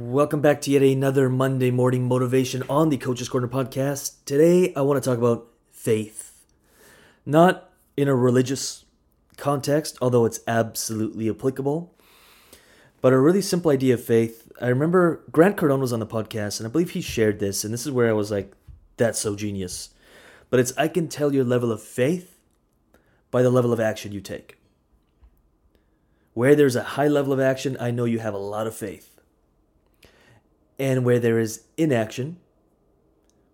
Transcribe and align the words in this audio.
Welcome 0.00 0.40
back 0.40 0.60
to 0.60 0.70
yet 0.70 0.80
another 0.80 1.28
Monday 1.28 1.72
morning 1.72 2.06
motivation 2.06 2.62
on 2.70 2.88
the 2.88 2.96
Coaches 2.96 3.28
Corner 3.28 3.48
podcast. 3.48 4.24
Today, 4.24 4.72
I 4.76 4.82
want 4.82 5.02
to 5.02 5.10
talk 5.10 5.18
about 5.18 5.48
faith. 5.72 6.44
Not 7.26 7.68
in 7.96 8.06
a 8.06 8.14
religious 8.14 8.84
context, 9.36 9.98
although 10.00 10.24
it's 10.24 10.38
absolutely 10.46 11.28
applicable, 11.28 11.92
but 13.00 13.12
a 13.12 13.18
really 13.18 13.42
simple 13.42 13.72
idea 13.72 13.94
of 13.94 14.04
faith. 14.04 14.52
I 14.62 14.68
remember 14.68 15.24
Grant 15.32 15.56
Cardone 15.56 15.80
was 15.80 15.92
on 15.92 15.98
the 15.98 16.06
podcast, 16.06 16.60
and 16.60 16.68
I 16.68 16.70
believe 16.70 16.90
he 16.90 17.00
shared 17.00 17.40
this, 17.40 17.64
and 17.64 17.74
this 17.74 17.84
is 17.84 17.90
where 17.90 18.08
I 18.08 18.12
was 18.12 18.30
like, 18.30 18.52
that's 18.98 19.18
so 19.18 19.34
genius. 19.34 19.90
But 20.48 20.60
it's 20.60 20.72
I 20.78 20.86
can 20.86 21.08
tell 21.08 21.34
your 21.34 21.44
level 21.44 21.72
of 21.72 21.82
faith 21.82 22.38
by 23.32 23.42
the 23.42 23.50
level 23.50 23.72
of 23.72 23.80
action 23.80 24.12
you 24.12 24.20
take. 24.20 24.58
Where 26.34 26.54
there's 26.54 26.76
a 26.76 26.84
high 26.94 27.08
level 27.08 27.32
of 27.32 27.40
action, 27.40 27.76
I 27.80 27.90
know 27.90 28.04
you 28.04 28.20
have 28.20 28.34
a 28.34 28.38
lot 28.38 28.68
of 28.68 28.76
faith 28.76 29.17
and 30.78 31.04
where 31.04 31.18
there 31.18 31.38
is 31.38 31.64
inaction, 31.76 32.38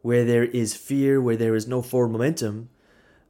where 0.02 0.24
there 0.24 0.44
is 0.44 0.76
fear, 0.76 1.20
where 1.20 1.36
there 1.36 1.54
is 1.54 1.66
no 1.66 1.80
forward 1.80 2.12
momentum, 2.12 2.68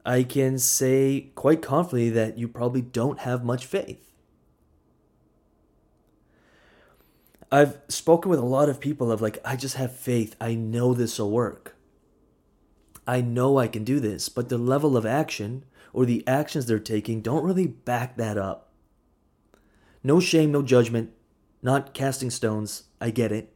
I 0.05 0.23
can 0.23 0.59
say 0.59 1.31
quite 1.35 1.61
confidently 1.61 2.09
that 2.11 2.37
you 2.37 2.47
probably 2.47 2.81
don't 2.81 3.19
have 3.19 3.43
much 3.43 3.65
faith. 3.65 4.01
I've 7.51 7.79
spoken 7.87 8.29
with 8.29 8.39
a 8.39 8.45
lot 8.45 8.69
of 8.69 8.79
people 8.79 9.11
of 9.11 9.21
like, 9.21 9.37
I 9.45 9.55
just 9.55 9.75
have 9.75 9.95
faith. 9.95 10.35
I 10.41 10.55
know 10.55 10.93
this 10.93 11.17
will 11.17 11.31
work. 11.31 11.75
I 13.07 13.21
know 13.21 13.57
I 13.57 13.67
can 13.67 13.83
do 13.83 13.99
this, 13.99 14.29
but 14.29 14.49
the 14.49 14.57
level 14.57 14.97
of 14.97 15.05
action 15.05 15.63
or 15.93 16.05
the 16.05 16.27
actions 16.27 16.65
they're 16.65 16.79
taking 16.79 17.21
don't 17.21 17.45
really 17.45 17.67
back 17.67 18.17
that 18.17 18.37
up. 18.37 18.73
No 20.03 20.19
shame, 20.19 20.51
no 20.51 20.61
judgment, 20.61 21.11
not 21.61 21.93
casting 21.93 22.29
stones. 22.29 22.83
I 22.99 23.11
get 23.11 23.31
it 23.31 23.54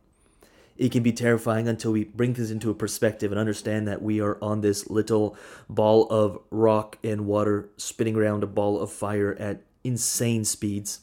it 0.80 0.94
can 0.94 1.04
be 1.04 1.12
terrifying 1.12 1.68
until 1.68 1.92
we 1.92 2.06
bring 2.06 2.34
things 2.34 2.50
into 2.50 2.70
a 2.70 2.74
perspective 2.74 3.34
and 3.34 3.40
understand 3.40 3.86
that 3.90 4.02
we 4.02 4.22
are 4.22 4.38
on 4.42 4.62
this 4.62 4.90
little 4.90 5.36
ball 5.68 6.08
of 6.08 6.40
rock 6.50 6.98
and 7.04 7.26
water 7.26 7.70
spinning 7.76 8.16
around 8.16 8.44
a 8.44 8.48
ball 8.48 8.80
of 8.80 8.90
fire 8.90 9.36
at 9.38 9.62
insane 9.84 10.46
speeds 10.46 11.02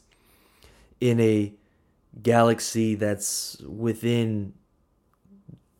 in 0.98 1.20
a 1.20 1.52
galaxy 2.22 2.94
that's 2.94 3.58
within 3.60 4.54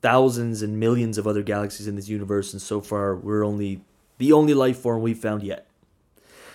thousands 0.03 0.61
and 0.61 0.79
millions 0.79 1.17
of 1.17 1.27
other 1.27 1.43
galaxies 1.43 1.89
in 1.89 1.97
this 1.97 2.09
universe 2.09 2.53
and 2.53 2.61
so 2.61 2.83
far 2.83 3.17
we're 3.17 3.43
only 3.43 3.81
the 4.19 4.31
only 4.31 4.53
life 4.53 4.79
form 4.79 5.01
we've 5.01 5.19
found 5.19 5.43
yet. 5.43 5.67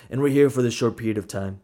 And 0.08 0.20
we're 0.20 0.28
here 0.28 0.48
for 0.48 0.62
this 0.62 0.74
short 0.74 0.96
period 0.96 1.18
of 1.18 1.26
time 1.26 1.60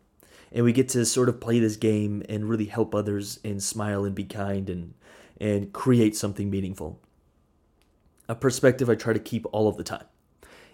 and 0.50 0.64
we 0.64 0.72
get 0.72 0.88
to 0.88 1.04
sort 1.04 1.28
of 1.28 1.40
play 1.40 1.60
this 1.60 1.76
game 1.76 2.24
and 2.28 2.48
really 2.48 2.64
help 2.64 2.96
others 2.96 3.38
and 3.44 3.62
smile 3.62 4.04
and 4.04 4.14
be 4.14 4.24
kind 4.24 4.68
and 4.68 4.94
and 5.40 5.72
create 5.72 6.16
something 6.16 6.50
meaningful. 6.50 7.00
A 8.28 8.34
perspective 8.34 8.90
I 8.90 8.94
try 8.94 9.12
to 9.12 9.18
keep 9.18 9.46
all 9.52 9.68
of 9.68 9.76
the 9.76 9.84
time. 9.84 10.04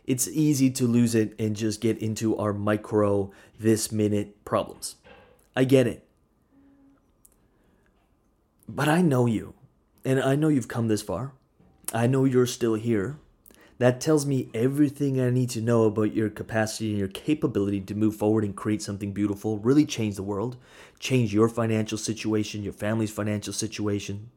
It's 0.05 0.29
easy 0.29 0.71
to 0.73 0.87
lose 0.87 1.15
it 1.15 1.35
and 1.39 1.57
just 1.57 1.81
get 1.81 1.99
into 1.99 2.37
our 2.37 2.53
micro, 2.53 3.33
this 3.59 3.91
minute 3.91 4.45
problems. 4.45 4.97
I 5.57 5.65
get 5.65 5.87
it. 5.87 6.07
But 8.69 8.89
I 8.89 9.03
know 9.03 9.27
you, 9.27 9.55
and 10.05 10.21
I 10.21 10.37
know 10.37 10.49
you've 10.49 10.69
come 10.69 10.89
this 10.89 11.03
far. 11.03 11.33
I 11.93 12.07
know 12.07 12.25
you're 12.25 12.47
still 12.47 12.75
here. 12.75 13.19
That 13.79 14.01
tells 14.01 14.25
me 14.25 14.51
everything 14.55 15.21
I 15.21 15.31
need 15.31 15.51
to 15.51 15.61
know 15.61 15.85
about 15.85 16.15
your 16.15 16.31
capacity 16.31 16.91
and 16.91 16.99
your 16.99 17.09
capability 17.09 17.81
to 17.81 17.95
move 17.95 18.17
forward 18.17 18.45
and 18.45 18.55
create 18.55 18.83
something 18.83 19.13
beautiful, 19.13 19.59
really 19.59 19.85
change 19.85 20.17
the 20.17 20.23
world, 20.23 20.57
change 20.99 21.35
your 21.35 21.49
financial 21.49 21.99
situation, 21.99 22.63
your 22.63 22.73
family's 22.73 23.11
financial 23.11 23.53
situation, 23.53 24.31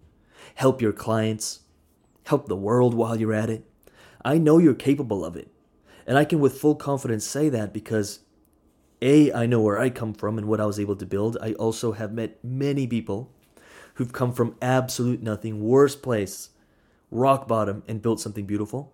help 0.56 0.82
your 0.82 0.94
clients, 0.94 1.62
help 2.26 2.48
the 2.48 2.56
world 2.56 2.94
while 2.94 3.16
you're 3.16 3.34
at 3.34 3.50
it. 3.50 3.66
I 4.24 4.38
know 4.38 4.58
you're 4.58 4.74
capable 4.74 5.24
of 5.24 5.36
it. 5.36 5.50
And 6.06 6.18
I 6.18 6.26
can 6.26 6.40
with 6.40 6.60
full 6.60 6.76
confidence 6.76 7.26
say 7.26 7.50
that 7.50 7.74
because 7.74 8.20
A, 9.02 9.32
I 9.34 9.46
know 9.46 9.62
where 9.62 9.78
I 9.80 9.90
come 9.90 10.14
from 10.14 10.38
and 10.38 10.48
what 10.48 10.62
I 10.62 10.66
was 10.66 10.80
able 10.80 10.96
to 10.96 11.06
build. 11.06 11.38
I 11.42 11.54
also 11.54 11.92
have 11.94 12.14
met 12.14 12.44
many 12.44 12.88
people 12.88 13.32
who've 13.96 14.14
come 14.14 14.32
from 14.32 14.56
absolute 14.62 15.22
nothing, 15.22 15.64
worst 15.64 16.02
place, 16.02 16.50
rock 17.12 17.48
bottom, 17.48 17.84
and 17.88 18.02
built 18.02 18.20
something 18.20 18.46
beautiful. 18.46 18.94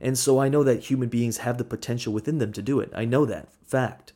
And 0.00 0.18
so 0.18 0.38
I 0.40 0.48
know 0.48 0.62
that 0.64 0.84
human 0.84 1.08
beings 1.08 1.38
have 1.38 1.58
the 1.58 1.64
potential 1.64 2.12
within 2.12 2.38
them 2.38 2.52
to 2.52 2.62
do 2.62 2.80
it. 2.80 2.90
I 2.94 3.04
know 3.04 3.24
that, 3.26 3.48
fact. 3.64 4.12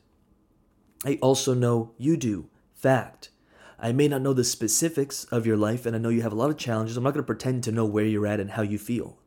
I 1.05 1.17
also 1.21 1.53
know 1.53 1.93
you 1.97 2.17
do, 2.17 2.49
fact. 2.73 3.29
I 3.79 3.91
may 3.91 4.07
not 4.07 4.21
know 4.21 4.33
the 4.33 4.43
specifics 4.43 5.25
of 5.25 5.45
your 5.45 5.57
life, 5.57 5.85
and 5.85 5.95
I 5.95 5.99
know 5.99 6.09
you 6.09 6.23
have 6.23 6.31
a 6.31 6.35
lot 6.35 6.49
of 6.49 6.57
challenges. 6.57 6.97
I'm 6.97 7.03
not 7.03 7.13
going 7.13 7.23
to 7.23 7.27
pretend 7.27 7.63
to 7.65 7.71
know 7.71 7.85
where 7.85 8.05
you're 8.05 8.25
at 8.25 8.39
and 8.39 8.51
how 8.51 8.63
you 8.63 8.79
feel. 8.79 9.17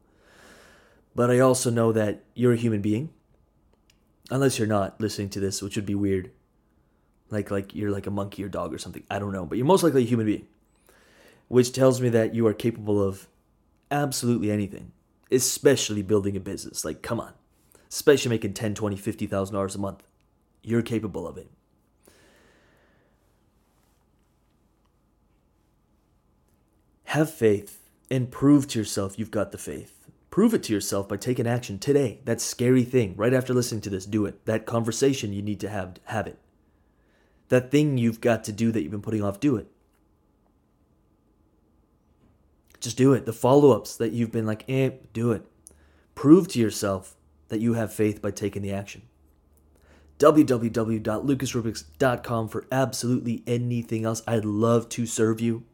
But 1.14 1.30
I 1.30 1.38
also 1.38 1.70
know 1.70 1.92
that 1.92 2.24
you're 2.34 2.52
a 2.52 2.56
human 2.56 2.80
being. 2.80 3.10
Unless 4.30 4.58
you're 4.58 4.68
not 4.68 5.00
listening 5.00 5.28
to 5.30 5.40
this, 5.40 5.62
which 5.62 5.76
would 5.76 5.86
be 5.86 5.94
weird. 5.94 6.30
Like 7.30 7.50
like 7.50 7.74
you're 7.74 7.90
like 7.90 8.06
a 8.06 8.12
monkey 8.12 8.42
or 8.44 8.48
dog 8.48 8.74
or 8.74 8.78
something. 8.78 9.04
I 9.10 9.18
don't 9.18 9.32
know, 9.32 9.44
but 9.44 9.58
you're 9.58 9.66
most 9.66 9.82
likely 9.82 10.02
a 10.02 10.06
human 10.06 10.26
being. 10.26 10.46
Which 11.48 11.72
tells 11.72 12.00
me 12.00 12.08
that 12.10 12.34
you 12.34 12.46
are 12.46 12.54
capable 12.54 13.02
of 13.02 13.26
absolutely 13.90 14.50
anything, 14.50 14.92
especially 15.30 16.02
building 16.02 16.36
a 16.36 16.40
business. 16.40 16.84
Like 16.84 17.02
come 17.02 17.20
on. 17.20 17.34
Especially 17.88 18.30
making 18.30 18.54
10, 18.54 18.74
20, 18.74 18.96
50,000 18.96 19.54
dollars 19.54 19.74
a 19.74 19.78
month. 19.78 20.04
You're 20.62 20.82
capable 20.82 21.26
of 21.26 21.36
it. 21.36 21.50
Have 27.10 27.34
faith 27.34 27.82
and 28.08 28.30
prove 28.30 28.68
to 28.68 28.78
yourself 28.78 29.18
you've 29.18 29.32
got 29.32 29.50
the 29.50 29.58
faith. 29.58 30.06
Prove 30.30 30.54
it 30.54 30.62
to 30.62 30.72
yourself 30.72 31.08
by 31.08 31.16
taking 31.16 31.44
action 31.44 31.76
today. 31.76 32.20
That 32.24 32.40
scary 32.40 32.84
thing, 32.84 33.16
right 33.16 33.34
after 33.34 33.52
listening 33.52 33.80
to 33.80 33.90
this, 33.90 34.06
do 34.06 34.26
it. 34.26 34.46
That 34.46 34.64
conversation 34.64 35.32
you 35.32 35.42
need 35.42 35.58
to 35.58 35.68
have, 35.68 35.96
have 36.04 36.28
it. 36.28 36.38
That 37.48 37.72
thing 37.72 37.98
you've 37.98 38.20
got 38.20 38.44
to 38.44 38.52
do 38.52 38.70
that 38.70 38.82
you've 38.82 38.92
been 38.92 39.02
putting 39.02 39.24
off, 39.24 39.40
do 39.40 39.56
it. 39.56 39.66
Just 42.78 42.96
do 42.96 43.12
it. 43.12 43.26
The 43.26 43.32
follow 43.32 43.72
ups 43.72 43.96
that 43.96 44.12
you've 44.12 44.30
been 44.30 44.46
like, 44.46 44.64
eh, 44.68 44.90
do 45.12 45.32
it. 45.32 45.44
Prove 46.14 46.46
to 46.46 46.60
yourself 46.60 47.16
that 47.48 47.58
you 47.58 47.74
have 47.74 47.92
faith 47.92 48.22
by 48.22 48.30
taking 48.30 48.62
the 48.62 48.72
action. 48.72 49.02
www.lucasrubix.com 50.20 52.48
for 52.48 52.66
absolutely 52.70 53.42
anything 53.48 54.04
else. 54.04 54.22
I'd 54.28 54.44
love 54.44 54.88
to 54.90 55.06
serve 55.06 55.40
you 55.40 55.64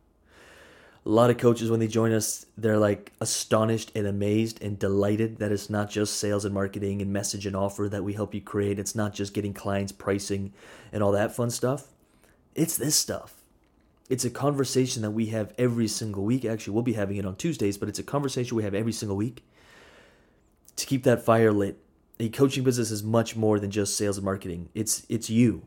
a 1.07 1.09
lot 1.09 1.31
of 1.31 1.39
coaches 1.39 1.71
when 1.71 1.79
they 1.79 1.87
join 1.87 2.13
us 2.13 2.47
they're 2.59 2.79
like 2.79 3.13
astonished 3.21 3.93
and 3.95 4.09
amazed 4.09 4.61
and 4.61 4.77
delighted 4.77 5.39
that 5.39 5.53
it's 5.53 5.71
not 5.71 5.89
just 5.89 6.17
sales 6.17 6.45
and 6.45 6.53
marketing 6.53 7.01
and 7.01 7.13
message 7.13 7.47
and 7.47 7.55
offer 7.55 7.89
that 7.89 8.03
we 8.03 8.15
help 8.15 8.35
you 8.35 8.41
create. 8.41 8.81
It's 8.81 8.97
not 8.97 9.15
just 9.15 9.33
getting 9.33 9.55
clients 9.55 9.93
pricing 9.93 10.53
and 10.93 11.05
all 11.05 11.13
that 11.13 11.35
fun 11.35 11.51
stuff. 11.51 11.93
It's 12.57 12.77
this 12.77 12.97
stuff. 12.97 13.35
It's 14.11 14.25
a 14.25 14.31
conversation 14.31 15.03
that 15.03 15.13
we 15.13 15.27
have 15.27 15.55
every 15.57 15.87
single 15.87 16.25
week. 16.25 16.45
Actually 16.45 16.75
we'll 16.75 16.83
be 16.83 16.95
having 16.95 17.19
it 17.19 17.25
on 17.25 17.37
tuesdays 17.37 17.79
but 17.79 17.89
it's 17.89 18.01
a 18.01 18.05
conversation 18.05 18.57
we 18.57 18.65
have 18.65 18.75
every 18.75 18.93
single 18.93 19.17
week 19.17 19.45
to 20.75 20.87
keep 20.87 21.05
that 21.05 21.25
fire 21.25 21.53
lit. 21.53 21.79
A 22.19 22.31
coaching 22.31 22.65
business 22.65 22.91
is 22.91 23.05
much 23.05 23.37
more 23.37 23.61
than 23.61 23.71
just 23.71 23.97
sales 23.97 24.17
and 24.17 24.25
marketing. 24.25 24.71
It's 24.75 25.07
it's 25.09 25.31
you 25.31 25.63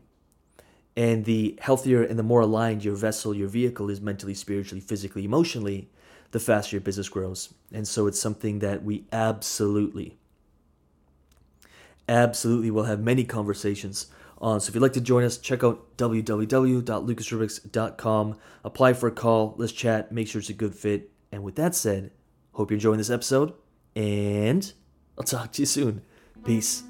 and 1.00 1.24
the 1.24 1.58
healthier 1.62 2.02
and 2.02 2.18
the 2.18 2.22
more 2.22 2.42
aligned 2.42 2.84
your 2.84 2.94
vessel, 2.94 3.32
your 3.32 3.48
vehicle 3.48 3.88
is 3.88 4.02
mentally, 4.02 4.34
spiritually, 4.34 4.82
physically, 4.82 5.24
emotionally, 5.24 5.88
the 6.32 6.38
faster 6.38 6.76
your 6.76 6.82
business 6.82 7.08
grows. 7.08 7.54
And 7.72 7.88
so 7.88 8.06
it's 8.06 8.20
something 8.20 8.58
that 8.58 8.84
we 8.84 9.06
absolutely, 9.10 10.18
absolutely 12.06 12.70
will 12.70 12.84
have 12.84 13.00
many 13.00 13.24
conversations 13.24 14.08
on. 14.36 14.60
So 14.60 14.68
if 14.68 14.74
you'd 14.74 14.82
like 14.82 14.92
to 14.92 15.00
join 15.00 15.24
us, 15.24 15.38
check 15.38 15.64
out 15.64 15.96
www.lucasrubix.com. 15.96 18.38
Apply 18.62 18.92
for 18.92 19.06
a 19.06 19.12
call. 19.12 19.54
Let's 19.56 19.72
chat. 19.72 20.12
Make 20.12 20.28
sure 20.28 20.40
it's 20.40 20.50
a 20.50 20.52
good 20.52 20.74
fit. 20.74 21.10
And 21.32 21.42
with 21.42 21.54
that 21.54 21.74
said, 21.74 22.10
hope 22.52 22.70
you're 22.70 22.76
enjoying 22.76 22.98
this 22.98 23.08
episode. 23.08 23.54
And 23.96 24.70
I'll 25.16 25.24
talk 25.24 25.52
to 25.52 25.62
you 25.62 25.66
soon. 25.66 26.02
Peace. 26.44 26.89